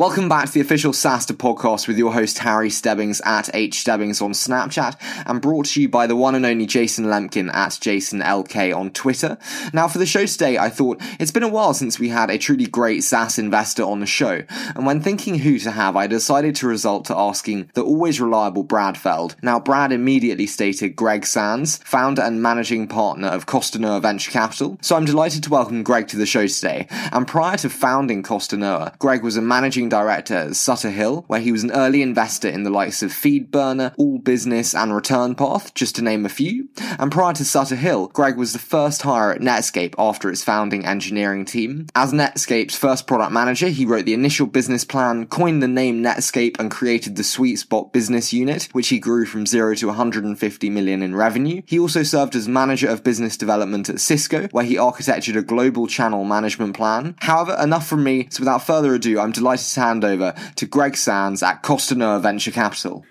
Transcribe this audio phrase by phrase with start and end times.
[0.00, 4.22] Welcome back to the official SaaStr podcast with your host Harry Stebbings at H Stebbings
[4.22, 8.74] on Snapchat and brought to you by the one and only Jason Lemkin at JasonLK
[8.74, 9.36] on Twitter.
[9.74, 12.38] Now for the show today, I thought it's been a while since we had a
[12.38, 14.42] truly great SaaS investor on the show,
[14.74, 18.62] and when thinking who to have, I decided to result to asking the always reliable
[18.62, 19.36] Brad Feld.
[19.42, 24.78] Now Brad immediately stated Greg Sands, founder and managing partner of Costanoa Venture Capital.
[24.80, 26.86] So I'm delighted to welcome Greg to the show today.
[27.12, 31.52] And prior to founding Costanoa, Greg was a managing director at Sutter Hill, where he
[31.52, 36.02] was an early investor in the likes of Feedburner, AllBusiness, and Return Path, just to
[36.02, 36.68] name a few.
[36.98, 40.86] And prior to Sutter Hill, Greg was the first hire at Netscape after its founding
[40.86, 41.86] engineering team.
[41.94, 46.58] As Netscape's first product manager, he wrote the initial business plan, coined the name Netscape,
[46.58, 51.14] and created the SuiteSpot business unit, which he grew from zero to 150 million in
[51.14, 51.62] revenue.
[51.66, 55.86] He also served as manager of business development at Cisco, where he architected a global
[55.86, 57.16] channel management plan.
[57.20, 60.96] However, enough from me, so without further ado, I'm delighted to hand over to Greg
[60.96, 63.04] Sands at Costanoa Venture Capital.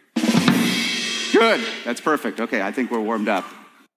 [1.34, 1.66] Good.
[1.86, 2.40] That's perfect.
[2.40, 3.46] Okay, I think we're warmed up.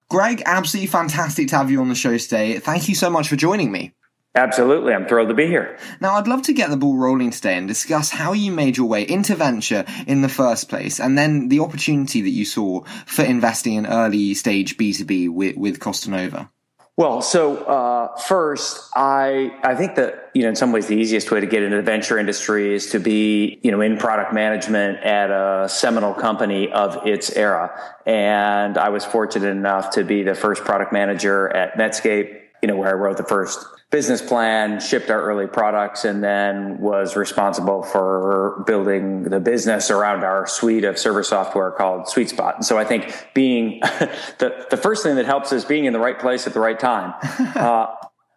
[0.09, 2.59] Greg, absolutely fantastic to have you on the show today.
[2.59, 3.95] Thank you so much for joining me.
[4.35, 4.95] Absolutely.
[4.95, 5.79] I'm thrilled to be here.
[6.01, 8.89] Now, I'd love to get the ball rolling today and discuss how you made your
[8.89, 13.25] way into venture in the first place and then the opportunity that you saw for
[13.25, 16.49] investing in early stage B2B with, with Costanoa.
[16.99, 21.31] Well, so uh, first, I I think that you know in some ways the easiest
[21.31, 24.99] way to get into the venture industry is to be you know in product management
[24.99, 27.73] at a seminal company of its era,
[28.05, 32.41] and I was fortunate enough to be the first product manager at Netscape.
[32.61, 36.79] You know where I wrote the first business plan, shipped our early products, and then
[36.79, 42.57] was responsible for building the business around our suite of server software called SuiteSpot.
[42.57, 43.81] And so I think being
[44.39, 46.81] the, the first thing that helps is being in the right place at the right
[46.81, 47.15] time.
[47.53, 47.87] Uh,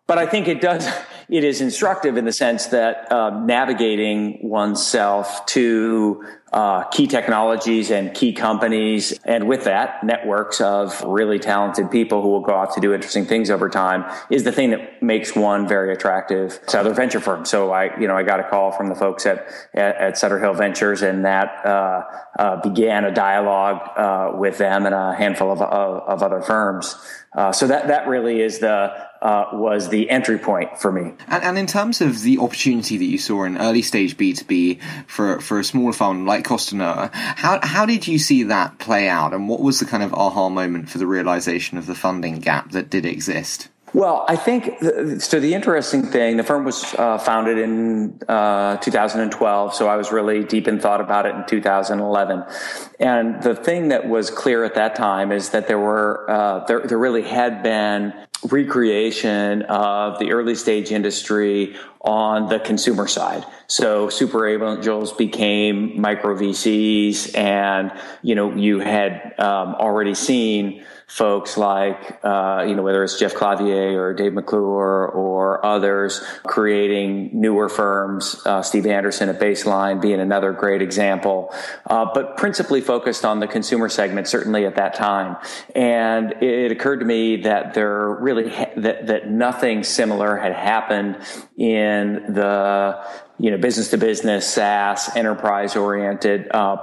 [0.08, 0.88] but I think it does,
[1.30, 6.24] it is instructive in the sense that um, navigating oneself to
[6.56, 12.30] uh, key technologies and key companies, and with that, networks of really talented people who
[12.30, 15.68] will go off to do interesting things over time is the thing that makes one
[15.68, 17.50] very attractive to other venture firms.
[17.50, 20.40] So I, you know, I got a call from the folks at at, at Sutter
[20.40, 22.04] Hill Ventures, and that uh,
[22.40, 26.96] uh, began a dialogue uh, with them and a handful of, of, of other firms.
[27.36, 31.15] Uh, so that that really is the uh, was the entry point for me.
[31.28, 34.46] And, and, in terms of the opportunity that you saw in early stage B two
[34.46, 39.08] B for for a smaller fund like Costanoa, how how did you see that play
[39.08, 42.40] out, and what was the kind of aha moment for the realization of the funding
[42.40, 43.70] gap that did exist?
[43.96, 44.66] Well, I think
[45.22, 45.40] so.
[45.40, 50.44] The interesting thing, the firm was uh, founded in uh, 2012, so I was really
[50.44, 52.44] deep in thought about it in 2011.
[53.00, 56.82] And the thing that was clear at that time is that there were uh, there,
[56.82, 58.14] there really had been
[58.52, 63.46] recreation of the early stage industry on the consumer side.
[63.68, 71.56] So super angels became micro VCs, and you know you had um, already seen folks
[71.56, 77.70] like, uh, you know, whether it's Jeff Clavier or Dave McClure or others creating newer
[77.70, 81.54] firms, uh, Steve Anderson at Baseline being another great example,
[81.88, 85.38] uh, but principally focused on the consumer segment, certainly at that time.
[85.76, 91.18] And it occurred to me that there really, ha- that, that nothing similar had happened
[91.56, 91.95] in
[92.34, 93.04] the
[93.38, 96.78] you know, business to business, SaaS, enterprise oriented uh,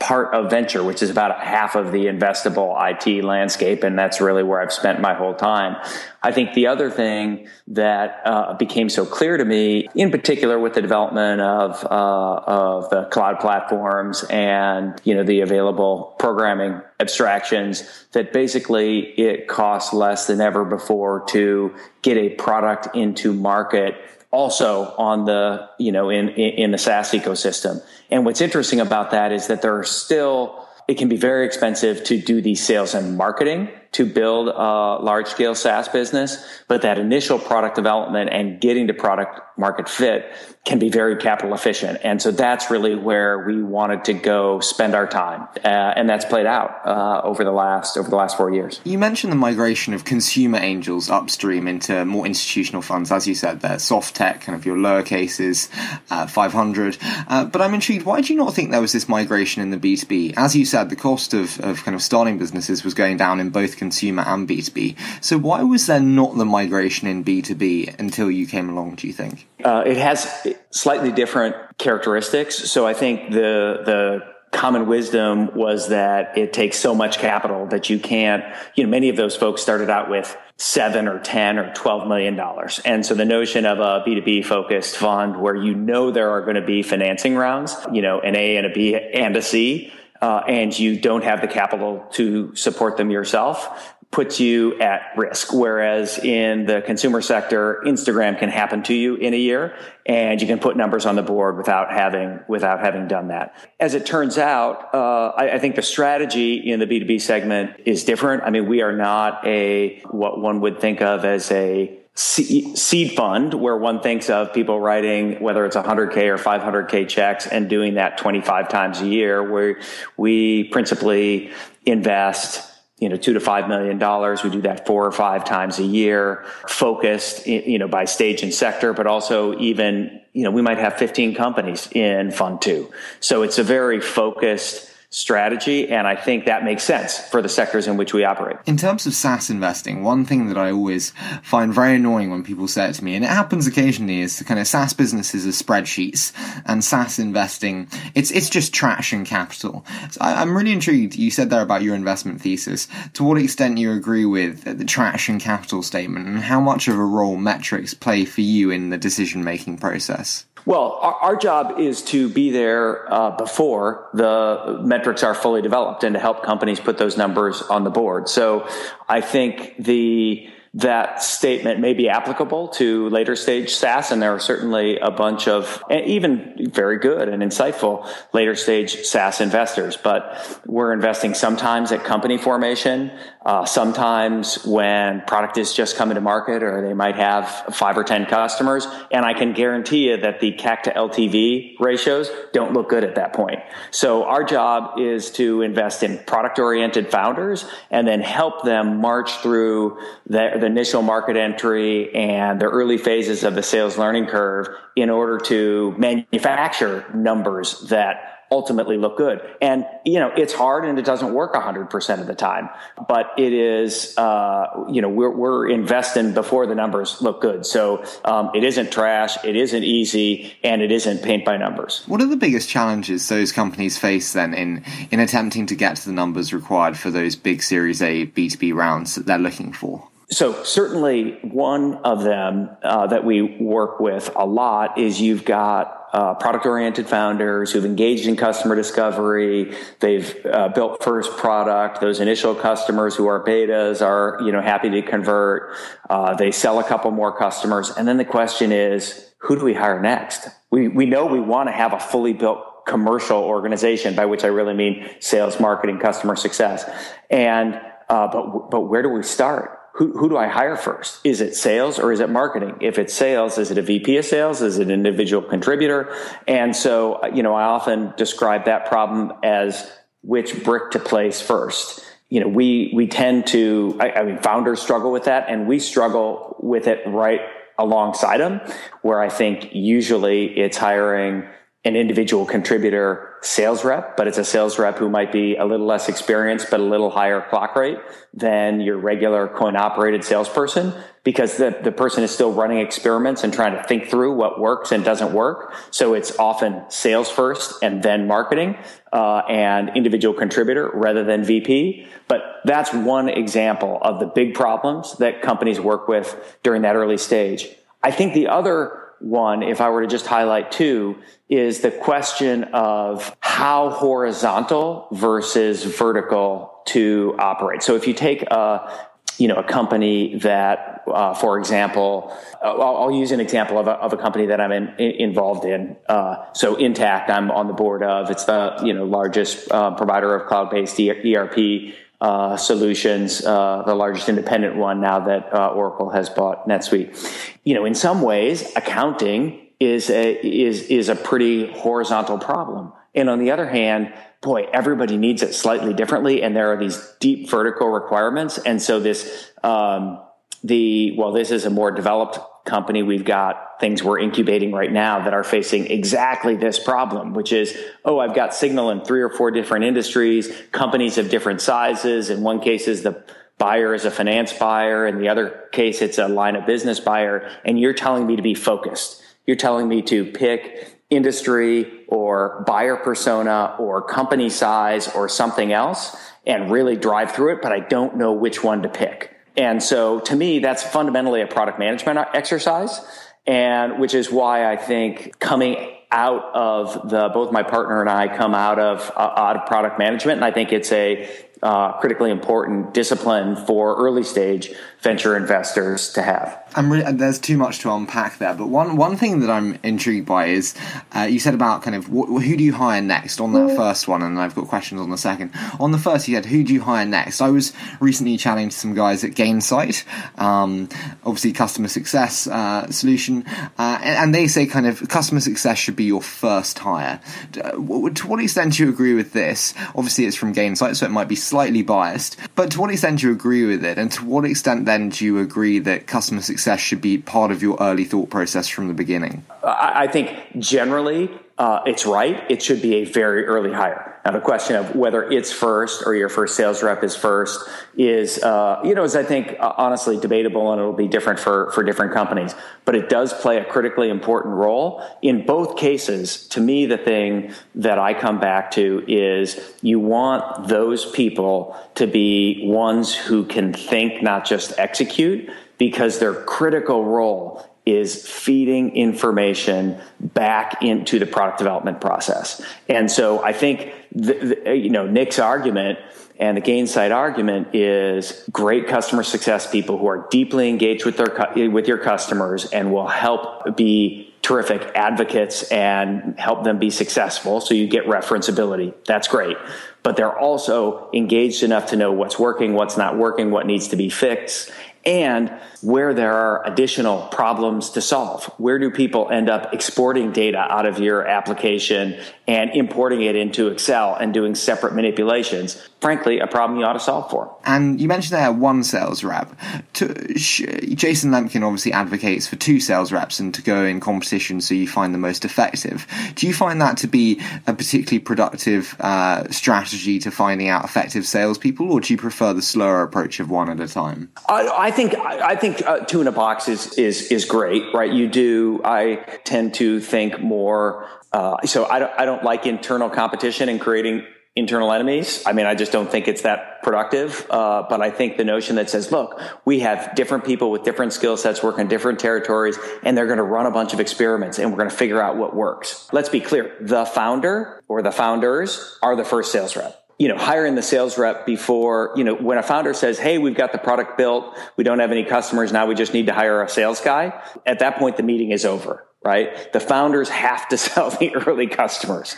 [0.00, 4.42] part of venture, which is about half of the investable IT landscape, and that's really
[4.42, 5.76] where I've spent my whole time.
[6.22, 10.72] I think the other thing that uh, became so clear to me, in particular with
[10.72, 18.06] the development of uh, of the cloud platforms and you know the available programming abstractions,
[18.12, 23.94] that basically it costs less than ever before to get a product into market
[24.30, 27.82] also on the you know in in the SaaS ecosystem.
[28.10, 32.04] And what's interesting about that is that there are still it can be very expensive
[32.04, 33.68] to do these sales and marketing
[33.98, 36.38] to build a large scale SaaS business,
[36.68, 40.32] but that initial product development and getting to product market fit
[40.64, 41.98] can be very capital efficient.
[42.04, 45.48] And so that's really where we wanted to go spend our time.
[45.64, 48.80] Uh, and that's played out uh, over the last over the last four years.
[48.84, 53.60] You mentioned the migration of consumer angels upstream into more institutional funds, as you said
[53.62, 55.70] there, SoftTech, kind of your lower cases,
[56.10, 56.98] uh, 500.
[57.00, 59.78] Uh, but I'm intrigued, why do you not think there was this migration in the
[59.78, 60.34] B2B?
[60.36, 63.48] As you said, the cost of, of kind of starting businesses was going down in
[63.50, 64.96] both consumer and B2B.
[65.20, 69.14] So why was there not the migration in B2B until you came along, do you
[69.14, 69.46] think?
[69.64, 72.70] Uh, it has slightly different characteristics.
[72.70, 77.90] So I think the, the, common wisdom was that it takes so much capital that
[77.90, 78.42] you can't,
[78.74, 82.34] you know, many of those folks started out with seven or 10 or 12 million
[82.34, 82.80] dollars.
[82.86, 86.56] And so the notion of a B2B focused fund where you know there are going
[86.56, 90.42] to be financing rounds, you know, an A and a B and a C, uh,
[90.48, 95.52] and you don't have the capital to support them yourself puts you at risk.
[95.52, 99.76] Whereas in the consumer sector, Instagram can happen to you in a year
[100.06, 103.54] and you can put numbers on the board without having, without having done that.
[103.78, 108.04] As it turns out, uh, I, I think the strategy in the B2B segment is
[108.04, 108.44] different.
[108.44, 113.54] I mean, we are not a, what one would think of as a seed fund
[113.54, 118.18] where one thinks of people writing whether it's 100k or 500k checks and doing that
[118.18, 119.80] 25 times a year where
[120.16, 121.52] we principally
[121.86, 122.68] invest
[122.98, 124.42] you know, two to five million dollars.
[124.42, 128.52] We do that four or five times a year, focused, you know, by stage and
[128.52, 132.92] sector, but also even, you know, we might have 15 companies in fund two.
[133.20, 135.88] So it's a very focused, strategy.
[135.88, 138.58] And I think that makes sense for the sectors in which we operate.
[138.66, 141.12] In terms of SaaS investing, one thing that I always
[141.42, 144.44] find very annoying when people say it to me, and it happens occasionally, is the
[144.44, 146.32] kind of SaaS businesses are spreadsheets
[146.66, 149.84] and SaaS investing, it's, it's just traction capital.
[150.10, 151.16] So I, am really intrigued.
[151.16, 152.86] You said there about your investment thesis.
[153.14, 157.04] To what extent you agree with the traction capital statement and how much of a
[157.04, 160.44] role metrics play for you in the decision making process?
[160.64, 166.04] Well, our, our, job is to be there uh, before the metrics are fully developed
[166.04, 168.28] and to help companies put those numbers on the board.
[168.28, 168.68] So
[169.08, 174.38] I think the that statement may be applicable to later stage SaaS, and there are
[174.38, 179.96] certainly a bunch of even very good and insightful later stage SaaS investors.
[179.96, 183.10] But we're investing sometimes at company formation,
[183.48, 188.04] uh, sometimes when product is just coming to market, or they might have five or
[188.04, 192.90] ten customers, and I can guarantee you that the CAC to LTV ratios don't look
[192.90, 193.60] good at that point.
[193.90, 199.32] So our job is to invest in product oriented founders and then help them march
[199.38, 204.68] through the the initial market entry and the early phases of the sales learning curve
[204.94, 209.40] in order to manufacture numbers that ultimately look good.
[209.60, 212.68] And, you know, it's hard and it doesn't work 100% of the time,
[213.08, 217.66] but it is, uh, you know, we're, we're investing before the numbers look good.
[217.66, 222.04] So um, it isn't trash, it isn't easy, and it isn't paint by numbers.
[222.06, 226.06] What are the biggest challenges those companies face then in, in attempting to get to
[226.06, 230.08] the numbers required for those big Series A B2B rounds that they're looking for?
[230.30, 236.06] So certainly one of them uh, that we work with a lot is you've got
[236.12, 239.74] uh, product oriented founders who've engaged in customer discovery.
[240.00, 242.00] They've uh, built first product.
[242.00, 245.74] Those initial customers who are betas are, you know, happy to convert.
[246.10, 247.90] Uh, they sell a couple more customers.
[247.90, 250.48] And then the question is, who do we hire next?
[250.70, 254.48] We, we know we want to have a fully built commercial organization, by which I
[254.48, 256.84] really mean sales, marketing, customer success.
[257.30, 259.77] And, uh, but, but where do we start?
[259.98, 261.20] Who, who do I hire first?
[261.24, 262.76] Is it sales or is it marketing?
[262.80, 264.62] If it's sales, is it a VP of sales?
[264.62, 266.14] Is it an individual contributor?
[266.46, 269.90] And so, you know, I often describe that problem as
[270.22, 272.04] which brick to place first.
[272.28, 275.80] You know, we, we tend to, I, I mean, founders struggle with that and we
[275.80, 277.40] struggle with it right
[277.76, 278.60] alongside them,
[279.02, 281.44] where I think usually it's hiring
[281.88, 285.86] an individual contributor sales rep, but it's a sales rep who might be a little
[285.86, 287.96] less experienced, but a little higher clock rate
[288.34, 290.92] than your regular coin operated salesperson
[291.24, 294.92] because the, the person is still running experiments and trying to think through what works
[294.92, 295.72] and doesn't work.
[295.90, 298.76] So it's often sales first and then marketing,
[299.10, 302.06] uh, and individual contributor rather than VP.
[302.28, 307.16] But that's one example of the big problems that companies work with during that early
[307.16, 307.66] stage.
[308.02, 312.64] I think the other one, if I were to just highlight two, is the question
[312.64, 317.82] of how horizontal versus vertical to operate.
[317.82, 319.08] So if you take a
[319.38, 323.86] you know, a company that, uh, for example, uh, I'll, I'll, use an example of
[323.86, 325.96] a, of a company that I'm in, in, involved in.
[326.08, 328.30] Uh, so Intacct, I'm on the board of.
[328.30, 334.28] It's the you know largest uh, provider of cloud-based ERP uh, solutions, uh, the largest
[334.28, 337.16] independent one now that uh, Oracle has bought NetSuite.
[337.64, 343.30] You know, in some ways, accounting is a is is a pretty horizontal problem, and
[343.30, 347.48] on the other hand, boy, everybody needs it slightly differently, and there are these deep
[347.48, 350.20] vertical requirements, and so this um,
[350.64, 353.02] the well, this is a more developed company.
[353.02, 357.76] We've got things we're incubating right now that are facing exactly this problem, which is,
[358.04, 362.30] oh, I've got signal in three or four different industries, companies of different sizes.
[362.30, 363.24] In one case is the
[363.56, 365.06] buyer is a finance buyer.
[365.06, 367.50] In the other case, it's a line of business buyer.
[367.64, 369.22] And you're telling me to be focused.
[369.46, 376.16] You're telling me to pick industry or buyer persona or company size or something else
[376.46, 379.37] and really drive through it, but I don't know which one to pick.
[379.58, 383.00] And so to me, that's fundamentally a product management exercise.
[383.46, 388.34] And which is why I think coming out of the both my partner and I
[388.34, 391.28] come out of uh, out of product management, and I think it's a
[391.62, 396.62] uh, critically important discipline for early stage venture investors to have.
[396.74, 400.26] I'm really, there's too much to unpack there, but one one thing that I'm intrigued
[400.26, 400.74] by is
[401.16, 404.06] uh, you said about kind of wh- who do you hire next on that first
[404.06, 405.52] one, and I've got questions on the second.
[405.80, 407.40] On the first, you said who do you hire next?
[407.40, 410.04] I was recently chatting to some guys at Gainsight,
[410.38, 410.88] um,
[411.24, 413.44] obviously customer success uh, solution,
[413.78, 417.20] uh, and, and, they say kind of customer success should be your first hire.
[417.56, 417.70] Uh,
[418.10, 419.72] to what extent do you agree with this?
[419.94, 423.28] Obviously, it's from Gainsight, so it might be slightly biased, but to what extent do
[423.28, 426.57] you agree with it, and to what extent then do you agree that customer success
[426.66, 429.44] should be part of your early thought process from the beginning?
[429.62, 432.48] I think generally uh, it's right.
[432.48, 434.20] It should be a very early hire.
[434.24, 438.40] Now, the question of whether it's first or your first sales rep is first is,
[438.42, 441.82] uh, you know, is I think uh, honestly debatable, and it'll be different for for
[441.82, 442.54] different companies.
[442.84, 446.46] But it does play a critically important role in both cases.
[446.48, 452.06] To me, the thing that I come back to is you want those people to
[452.06, 459.98] be ones who can think, not just execute, because their critical role is feeding information
[460.20, 462.60] back into the product development process.
[462.88, 465.98] And so I think, the, the, you know, Nick's argument
[466.38, 471.70] and the Gainsight argument is great customer success people who are deeply engaged with their,
[471.70, 477.60] with your customers and will help be terrific advocates and help them be successful.
[477.60, 478.94] So you get referenceability.
[479.04, 479.56] That's great.
[480.02, 483.96] But they're also engaged enough to know what's working, what's not working, what needs to
[483.96, 484.70] be fixed
[485.08, 485.50] and
[485.80, 488.44] where there are additional problems to solve.
[488.58, 493.68] Where do people end up exporting data out of your application and importing it into
[493.68, 495.88] Excel and doing separate manipulations?
[496.00, 497.56] Frankly, a problem you ought to solve for.
[497.64, 499.52] And you mentioned there one sales rep.
[499.94, 504.74] To, Jason Lemkin obviously advocates for two sales reps and to go in competition so
[504.74, 506.06] you find the most effective.
[506.36, 511.26] Do you find that to be a particularly productive uh, strategy to finding out effective
[511.26, 514.30] salespeople, or do you prefer the slower approach of one at a time?
[514.48, 518.12] I, I think I think uh, two in a box is is is great, right?
[518.12, 518.80] You do.
[518.84, 521.08] I tend to think more.
[521.32, 524.24] Uh, so I don't, I don't like internal competition and creating
[524.58, 525.42] internal enemies.
[525.46, 527.46] I mean, I just don't think it's that productive.
[527.48, 531.12] Uh, but I think the notion that says, look, we have different people with different
[531.12, 534.58] skill sets working in different territories, and they're going to run a bunch of experiments,
[534.58, 536.08] and we're going to figure out what works.
[536.12, 540.36] Let's be clear: the founder or the founders are the first sales rep you know,
[540.36, 543.78] hiring the sales rep before, you know, when a founder says, Hey, we've got the
[543.78, 544.58] product built.
[544.76, 545.72] We don't have any customers.
[545.72, 547.40] Now we just need to hire a sales guy.
[547.64, 549.72] At that point, the meeting is over, right?
[549.72, 552.36] The founders have to sell the early customers.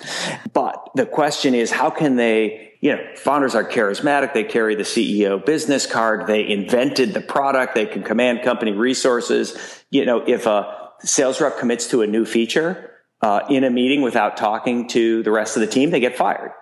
[0.52, 4.32] But the question is, how can they, you know, founders are charismatic.
[4.32, 6.26] They carry the CEO business card.
[6.26, 7.74] They invented the product.
[7.74, 9.56] They can command company resources.
[9.90, 12.86] You know, if a sales rep commits to a new feature,
[13.22, 16.52] uh, in a meeting without talking to the rest of the team, they get fired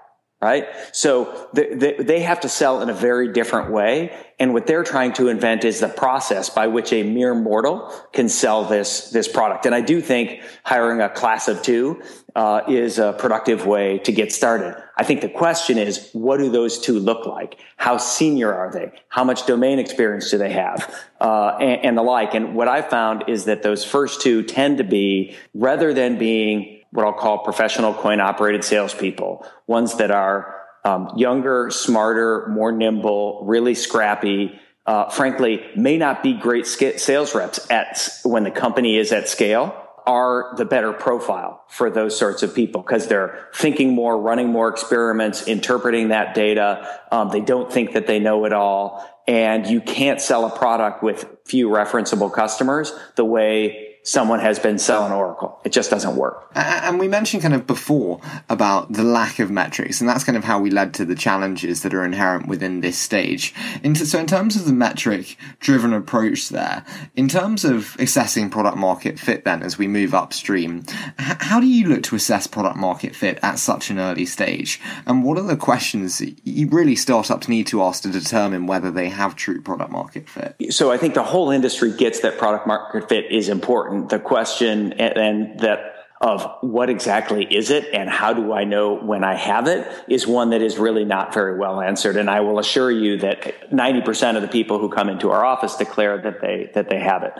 [0.40, 0.68] right?
[0.92, 4.16] So they, they, have to sell in a very different way.
[4.38, 8.28] And what they're trying to invent is the process by which a mere mortal can
[8.28, 9.66] sell this, this product.
[9.66, 12.02] And I do think hiring a class of two
[12.36, 14.80] uh, is a productive way to get started.
[14.96, 17.58] I think the question is, what do those two look like?
[17.76, 18.92] How senior are they?
[19.08, 20.94] How much domain experience do they have?
[21.20, 22.34] Uh, and, and the like.
[22.34, 26.77] And what I found is that those first two tend to be, rather than being
[26.90, 30.54] what I'll call professional coin operated salespeople, ones that are
[30.84, 34.58] um, younger, smarter, more nimble, really scrappy.
[34.86, 39.84] Uh, frankly, may not be great sales reps at when the company is at scale
[40.08, 44.68] are the better profile for those sorts of people because they're thinking more, running more
[44.68, 47.00] experiments, interpreting that data.
[47.12, 49.06] Um, they don't think that they know it all.
[49.28, 54.78] And you can't sell a product with few referenceable customers the way someone has been
[54.78, 55.60] selling Oracle.
[55.64, 56.50] It just doesn't work.
[56.54, 60.44] And we mentioned kind of before about the lack of metrics, and that's kind of
[60.44, 63.54] how we led to the challenges that are inherent within this stage.
[63.94, 66.86] So, in terms of the metric driven approach there,
[67.16, 70.84] in terms of assessing product market fit, then as we move upstream,
[71.18, 74.80] how do you look to assess product market fit at such an early stage?
[75.04, 79.10] And what are the questions you really startups need to ask to determine whether they
[79.10, 80.56] have true product market fit?
[80.70, 84.92] So, I think the whole industry gets that product market fit is important the question
[84.92, 89.34] and, and that of what exactly is it and how do I know when I
[89.34, 92.16] have it is one that is really not very well answered.
[92.16, 95.76] And I will assure you that 90% of the people who come into our office
[95.76, 97.32] declare that they, that they have it.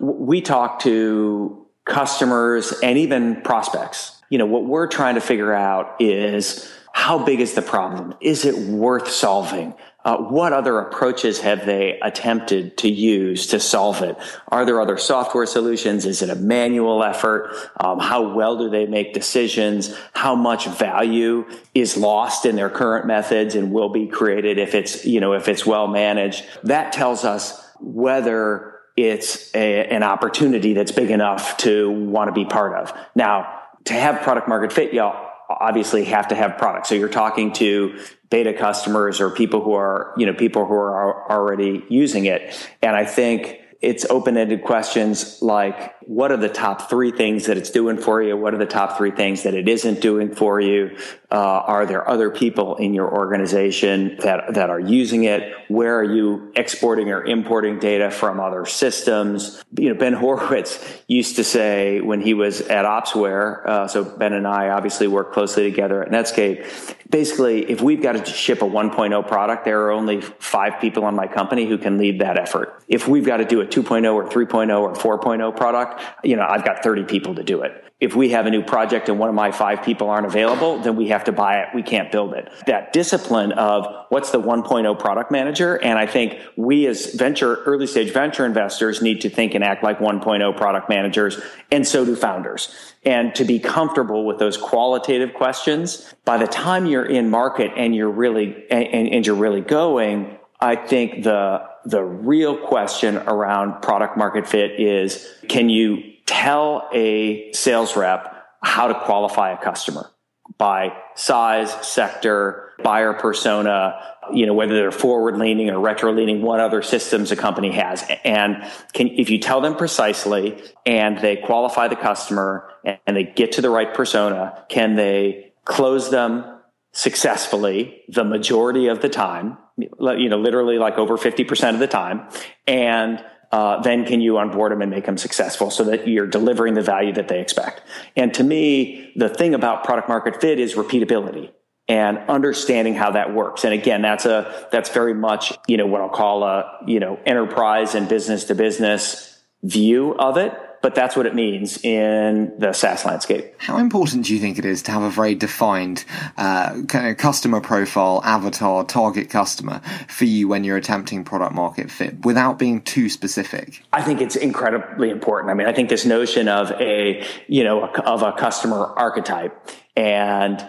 [0.00, 4.20] We talk to customers and even prospects.
[4.28, 8.14] You know, what we're trying to figure out is how big is the problem?
[8.20, 9.74] Is it worth solving?
[10.06, 14.16] Uh, what other approaches have they attempted to use to solve it?
[14.46, 16.06] Are there other software solutions?
[16.06, 17.52] Is it a manual effort?
[17.80, 19.92] Um, how well do they make decisions?
[20.12, 21.44] How much value
[21.74, 25.48] is lost in their current methods and will be created if it's, you know, if
[25.48, 26.46] it's well managed?
[26.62, 32.44] That tells us whether it's a, an opportunity that's big enough to want to be
[32.44, 32.96] part of.
[33.16, 36.88] Now, to have product market fit, y'all obviously have to have products.
[36.88, 37.98] So you're talking to
[38.30, 42.68] beta customers or people who are, you know, people who are already using it.
[42.82, 47.70] And I think it's open-ended questions like what are the top three things that it's
[47.70, 50.96] doing for you what are the top three things that it isn't doing for you
[51.30, 55.52] uh, are there other people in your organization that that are using it?
[55.68, 59.62] Where are you exporting or importing data from other systems?
[59.78, 64.32] You know ben horowitz used to say when he was at opsware uh, so ben
[64.32, 66.64] and i obviously work closely together at netscape
[67.10, 71.14] basically if we've got to ship a 1.0 product there are only five people on
[71.14, 72.82] my company who can lead that effort.
[72.88, 76.64] If we've got to do a 2.0 or 3.0 or 4.0 product, you know, I've
[76.64, 77.84] got 30 people to do it.
[77.98, 80.96] If we have a new project and one of my five people aren't available, then
[80.96, 81.68] we have to buy it.
[81.74, 82.52] We can't build it.
[82.66, 85.82] That discipline of what's the 1.0 product manager?
[85.82, 89.82] And I think we as venture, early stage venture investors need to think and act
[89.82, 91.40] like 1.0 product managers.
[91.72, 92.70] And so do founders.
[93.02, 97.96] And to be comfortable with those qualitative questions, by the time you're in market and
[97.96, 104.16] you're really, and, and you're really going, I think the the real question around product
[104.16, 110.10] market fit is can you tell a sales rep how to qualify a customer
[110.58, 114.00] by size, sector, buyer persona,
[114.32, 118.04] you know, whether they're forward leaning or retro leaning, what other systems a company has.
[118.24, 123.52] And can, if you tell them precisely and they qualify the customer and they get
[123.52, 126.44] to the right persona, can they close them
[126.92, 129.58] successfully the majority of the time?
[129.78, 132.28] you know, literally like over 50% of the time.
[132.66, 133.22] And
[133.52, 136.82] uh, then can you onboard them and make them successful so that you're delivering the
[136.82, 137.82] value that they expect.
[138.16, 141.52] And to me, the thing about product market fit is repeatability
[141.88, 143.64] and understanding how that works.
[143.64, 147.20] And again, that's a, that's very much, you know, what I'll call a, you know,
[147.24, 150.52] enterprise and business to business view of it
[150.86, 153.52] but that's what it means in the SaaS landscape.
[153.58, 156.04] How important do you think it is to have a very defined
[156.38, 161.90] uh, kind of customer profile, avatar, target customer for you when you're attempting product market
[161.90, 163.82] fit without being too specific?
[163.92, 165.50] I think it's incredibly important.
[165.50, 170.64] I mean, I think this notion of a, you know, of a customer archetype and,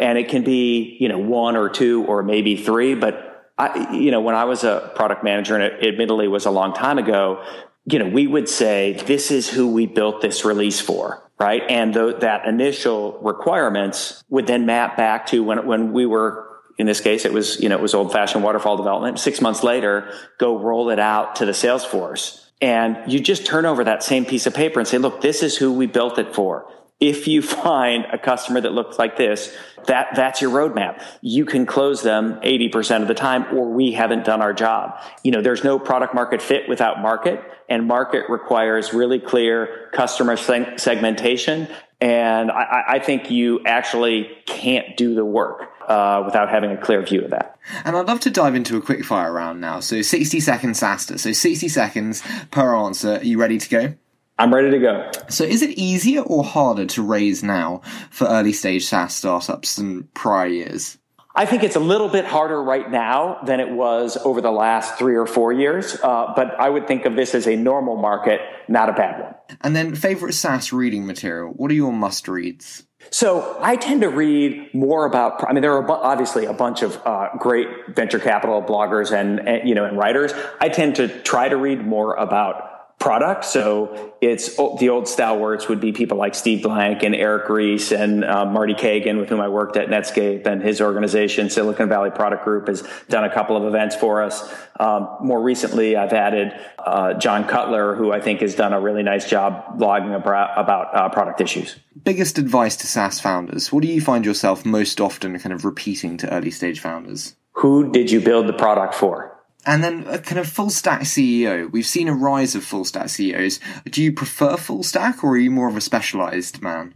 [0.00, 4.10] and it can be, you know, one or two or maybe three, but I, you
[4.10, 7.44] know, when I was a product manager, and it admittedly was a long time ago,
[7.92, 11.62] you know, we would say, this is who we built this release for, right?
[11.68, 16.48] And that initial requirements would then map back to when, when we were,
[16.78, 19.18] in this case, it was, you know, it was old fashioned waterfall development.
[19.18, 22.50] Six months later, go roll it out to the sales force.
[22.60, 25.56] And you just turn over that same piece of paper and say, look, this is
[25.56, 26.70] who we built it for
[27.00, 29.54] if you find a customer that looks like this,
[29.86, 31.02] that, that's your roadmap.
[31.22, 35.00] You can close them 80% of the time or we haven't done our job.
[35.24, 40.36] You know, there's no product market fit without market and market requires really clear customer
[40.36, 41.68] segmentation.
[42.00, 47.02] And I, I think you actually can't do the work uh, without having a clear
[47.02, 47.58] view of that.
[47.84, 49.80] And I'd love to dive into a quick fire round now.
[49.80, 51.18] So 60 seconds, SaaStr.
[51.18, 53.16] So 60 seconds per answer.
[53.16, 53.94] Are you ready to go?
[54.40, 55.10] I'm ready to go.
[55.28, 60.04] So, is it easier or harder to raise now for early stage SaaS startups than
[60.14, 60.96] prior years?
[61.34, 64.98] I think it's a little bit harder right now than it was over the last
[64.98, 68.40] three or four years, uh, but I would think of this as a normal market,
[68.66, 69.34] not a bad one.
[69.60, 71.50] And then, favorite SaaS reading material?
[71.50, 72.84] What are your must reads?
[73.10, 75.46] So I tend to read more about.
[75.46, 79.68] I mean, there are obviously a bunch of uh, great venture capital bloggers and, and
[79.68, 80.32] you know and writers.
[80.62, 83.46] I tend to try to read more about product.
[83.46, 88.22] So it's the old stalwarts would be people like Steve Blank and Eric Ries and
[88.22, 92.44] uh, Marty Cagan, with whom I worked at Netscape and his organization, Silicon Valley Product
[92.44, 94.54] Group, has done a couple of events for us.
[94.78, 99.02] Um, more recently, I've added uh, John Cutler, who I think has done a really
[99.02, 101.76] nice job blogging about, about uh, product issues.
[102.04, 103.72] Biggest advice to SaaS founders?
[103.72, 107.34] What do you find yourself most often kind of repeating to early stage founders?
[107.54, 109.29] Who did you build the product for?
[109.66, 111.70] And then a kind of full stack CEO.
[111.70, 113.60] We've seen a rise of full stack CEOs.
[113.90, 116.94] Do you prefer full stack or are you more of a specialized man?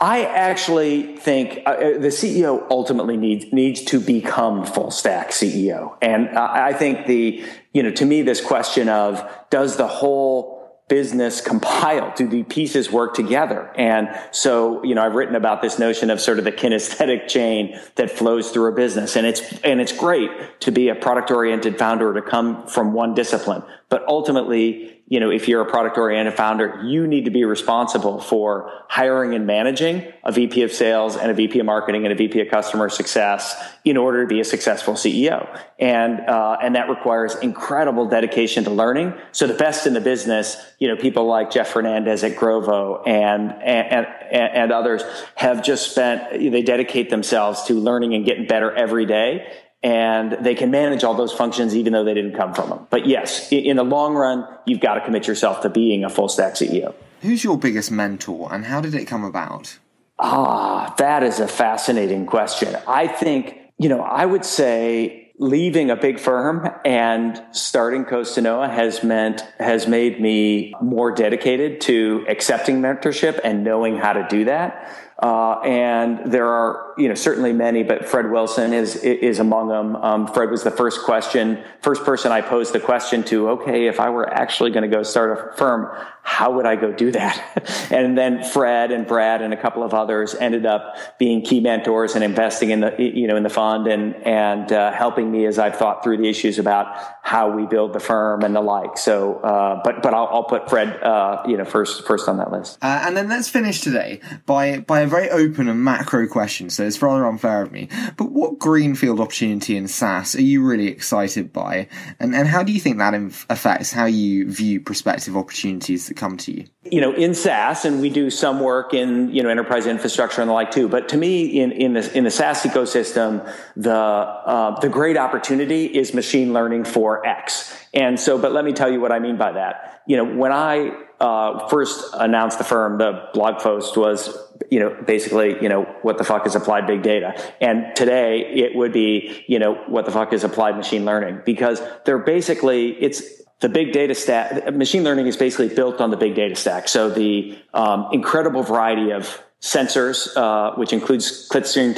[0.00, 5.96] I actually think uh, uh the CEO ultimately needs needs to become full stack CEO,
[6.02, 7.42] and uh, I think the
[7.72, 10.57] you know to me this question of does the whole
[10.88, 12.12] business compile?
[12.16, 13.70] Do the pieces work together?
[13.76, 17.78] And so, you know, I've written about this notion of sort of the kinesthetic chain
[17.94, 19.14] that flows through a business.
[19.16, 23.14] And it's, and it's great to be a product oriented founder to come from one
[23.14, 23.62] discipline.
[23.88, 28.20] But ultimately, you know, if you're a product oriented founder, you need to be responsible
[28.20, 32.14] for hiring and managing a VP of sales and a VP of marketing and a
[32.14, 35.48] VP of customer success in order to be a successful CEO.
[35.78, 39.14] And, uh, and that requires incredible dedication to learning.
[39.32, 43.50] So the best in the business, you know, people like Jeff Fernandez at Grovo and,
[43.50, 45.04] and, and, and others
[45.36, 49.50] have just spent, they dedicate themselves to learning and getting better every day
[49.82, 52.86] and they can manage all those functions even though they didn't come from them.
[52.90, 56.28] But yes, in the long run, you've got to commit yourself to being a full
[56.28, 56.94] stack CEO.
[57.22, 59.78] Who's your biggest mentor and how did it come about?
[60.18, 62.76] Ah, that is a fascinating question.
[62.88, 68.68] I think, you know, I would say leaving a big firm and starting Costa Costanoa
[68.68, 74.46] has meant has made me more dedicated to accepting mentorship and knowing how to do
[74.46, 74.92] that.
[75.22, 79.96] Uh, and there are, you know, certainly many, but Fred Wilson is is among them.
[79.96, 83.50] Um, Fred was the first question, first person I posed the question to.
[83.50, 85.88] Okay, if I were actually going to go start a firm,
[86.22, 87.88] how would I go do that?
[87.90, 92.14] and then Fred and Brad and a couple of others ended up being key mentors
[92.16, 95.58] and investing in the, you know, in the fund and and uh, helping me as
[95.58, 98.98] I've thought through the issues about how we build the firm and the like.
[98.98, 102.50] So, uh, but but I'll, I'll put Fred, uh, you know, first first on that
[102.50, 102.78] list.
[102.82, 106.87] Uh, and then let's finish today by by a very open and macro question, so
[106.88, 107.88] it's rather unfair of me.
[108.16, 111.88] But what greenfield opportunity in SaaS are you really excited by?
[112.18, 113.14] And, and how do you think that
[113.48, 116.64] affects how you view prospective opportunities that come to you?
[116.84, 120.48] You know, in SaaS, and we do some work in, you know, enterprise infrastructure and
[120.48, 120.88] the like too.
[120.88, 123.46] But to me, in, in the, in the SaaS ecosystem,
[123.76, 127.76] the, uh, the great opportunity is machine learning for X.
[127.94, 130.02] And so, but let me tell you what I mean by that.
[130.06, 134.34] You know, when I uh, first announced the firm, the blog post was,
[134.70, 137.34] you know, basically, you know, what the fuck is applied big data?
[137.60, 141.42] And today it would be, you know, what the fuck is applied machine learning?
[141.44, 143.22] Because they're basically, it's,
[143.60, 146.86] the big data stack, machine learning is basically built on the big data stack.
[146.88, 151.96] So the um, incredible variety of sensors, uh, which includes clickstream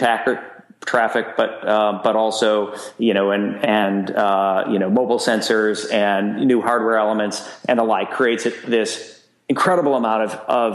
[0.87, 6.47] traffic, but uh, but also you know and and uh, you know mobile sensors and
[6.47, 9.20] new hardware elements and the like creates this
[9.51, 10.75] incredible amount of, of,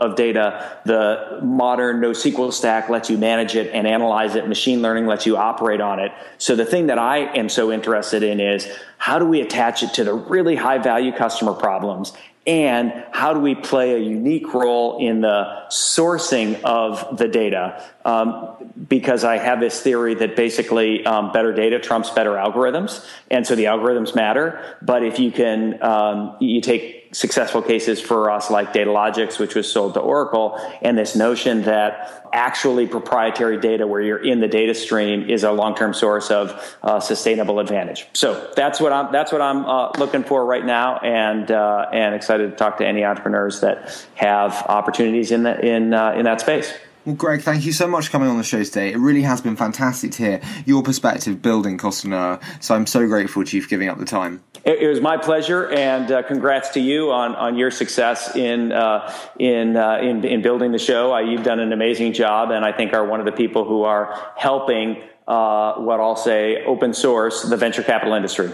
[0.00, 0.78] of data.
[0.86, 4.48] The modern NoSQL stack lets you manage it and analyze it.
[4.48, 6.10] Machine learning lets you operate on it.
[6.38, 9.92] So the thing that I am so interested in is how do we attach it
[9.94, 12.14] to the really high value customer problems
[12.46, 17.82] and how do we play a unique role in the sourcing of the data?
[18.04, 23.46] Um, because I have this theory that basically um, better data trumps better algorithms, and
[23.46, 24.76] so the algorithms matter.
[24.82, 29.70] But if you can, um, you take successful cases for us like Datalogix, which was
[29.70, 34.74] sold to Oracle, and this notion that actually proprietary data where you're in the data
[34.74, 38.08] stream is a long-term source of uh, sustainable advantage.
[38.14, 42.14] So that's what I'm that's what I'm uh, looking for right now, and uh, and
[42.14, 46.40] excited to talk to any entrepreneurs that have opportunities in the, in uh, in that
[46.40, 46.72] space.
[47.04, 48.92] Well, Greg, thank you so much for coming on the show today.
[48.92, 52.42] It really has been fantastic to hear your perspective building Costanoa.
[52.62, 54.42] So I'm so grateful to you for giving up the time.
[54.64, 58.72] It, it was my pleasure, and uh, congrats to you on, on your success in
[58.72, 61.14] uh, in, uh, in, in building the show.
[61.14, 63.82] Uh, you've done an amazing job, and I think are one of the people who
[63.82, 68.50] are helping uh, what I'll say open source the venture capital industry.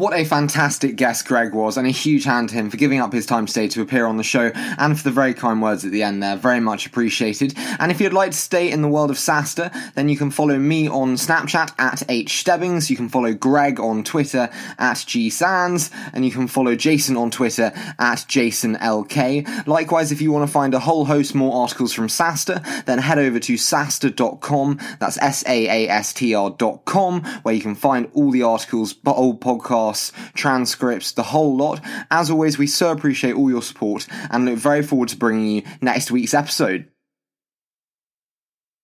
[0.00, 3.12] What a fantastic guest Greg was, and a huge hand to him for giving up
[3.12, 5.90] his time today to appear on the show and for the very kind words at
[5.90, 6.36] the end there.
[6.36, 7.52] Very much appreciated.
[7.78, 10.58] And if you'd like to stay in the world of SaaStr, then you can follow
[10.58, 15.90] me on Snapchat at H Stebbings, you can follow Greg on Twitter at G Sands,
[16.14, 19.66] and you can follow Jason on Twitter at Jason LK.
[19.66, 23.18] Likewise, if you want to find a whole host more articles from SaaStr, then head
[23.18, 28.30] over to saastr.com, that's S A A S T R.com, where you can find all
[28.30, 31.80] the articles, but old podcasts podcasts, transcripts, the whole lot.
[32.10, 35.62] As always, we so appreciate all your support and look very forward to bringing you
[35.80, 36.89] next week's episode.